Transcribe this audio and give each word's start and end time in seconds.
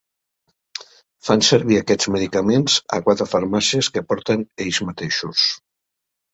Fan 1.27 1.43
servir 1.47 1.77
aquests 1.81 2.09
medicaments 2.15 2.79
a 2.99 3.01
quatre 3.09 3.29
farmàcies 3.35 3.93
que 3.99 4.05
porten 4.09 4.49
ells 4.67 4.83
mateixos. 4.91 5.49